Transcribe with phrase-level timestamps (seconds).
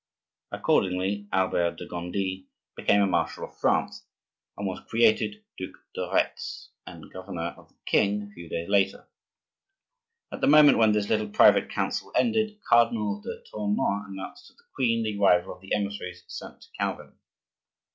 [0.51, 4.03] Accordingly, Albert de Gondi became a marshal of France
[4.57, 9.07] and was created Duc de Retz and governor of the king a few days later.
[10.31, 14.63] At the moment when this little private council ended, Cardinal de Tournon announced to the
[14.73, 17.13] queen the arrival of the emissaries sent to Calvin.